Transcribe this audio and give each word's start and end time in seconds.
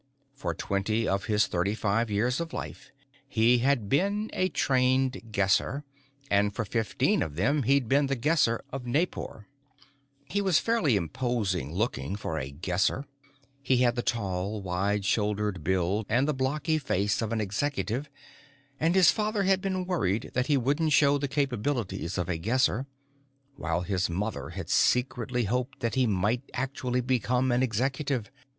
For 0.33 0.55
twenty 0.55 1.07
of 1.07 1.25
his 1.25 1.45
thirty 1.45 1.75
five 1.75 2.09
years 2.09 2.39
of 2.39 2.53
life, 2.53 2.89
he 3.27 3.59
had 3.59 3.87
been 3.87 4.31
a 4.33 4.49
trained 4.49 5.31
Guesser, 5.31 5.83
and 6.31 6.55
for 6.55 6.65
fifteen 6.65 7.21
of 7.21 7.35
them 7.35 7.61
he'd 7.61 7.87
been 7.87 8.07
The 8.07 8.15
Guesser 8.15 8.63
of 8.73 8.87
Naipor. 8.87 9.45
He 10.25 10.41
was 10.41 10.57
fairly 10.57 10.95
imposing 10.95 11.71
looking 11.75 12.15
for 12.15 12.39
a 12.39 12.49
Guesser; 12.49 13.05
he 13.61 13.77
had 13.83 13.95
the 13.95 14.01
tall, 14.01 14.59
wide 14.63 15.05
shouldered 15.05 15.63
build 15.63 16.07
and 16.09 16.27
the 16.27 16.33
blocky 16.33 16.79
face 16.79 17.21
of 17.21 17.31
an 17.31 17.39
Executive, 17.39 18.09
and 18.79 18.95
his 18.95 19.11
father 19.11 19.43
had 19.43 19.61
been 19.61 19.85
worried 19.85 20.31
that 20.33 20.47
he 20.47 20.57
wouldn't 20.57 20.93
show 20.93 21.19
the 21.19 21.27
capabilities 21.27 22.17
of 22.17 22.27
a 22.27 22.39
Guesser, 22.39 22.87
while 23.55 23.81
his 23.81 24.09
mother 24.09 24.49
had 24.49 24.67
secretly 24.67 25.43
hoped 25.43 25.79
that 25.81 25.93
he 25.93 26.07
might 26.07 26.41
actually 26.55 27.01
become 27.01 27.51
an 27.51 27.61
Executive. 27.61 28.31